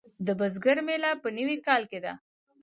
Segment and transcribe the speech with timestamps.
[0.25, 2.13] د بزګر میله په نوي کال کې ده.